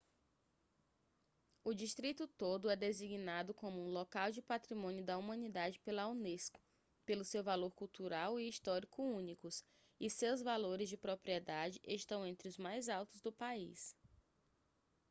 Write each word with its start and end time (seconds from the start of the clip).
o 1.63 1.75
distrito 1.75 2.27
todo 2.27 2.71
é 2.71 2.75
designado 2.75 3.53
como 3.53 3.79
um 3.85 3.87
local 3.91 4.31
de 4.31 4.41
patrimônio 4.41 5.05
da 5.05 5.15
humanidade 5.15 5.77
pela 5.81 6.07
unesco 6.07 6.59
pelo 7.05 7.23
seu 7.23 7.43
valor 7.43 7.69
cultural 7.75 8.39
e 8.39 8.49
histórico 8.49 9.03
únicos 9.03 9.63
e 9.99 10.09
seus 10.09 10.41
valores 10.41 10.89
de 10.89 10.97
propriedade 10.97 11.79
estão 11.83 12.25
entre 12.25 12.49
os 12.49 12.57
mais 12.57 12.89
altos 12.89 13.21
do 13.21 13.31
país 13.31 13.95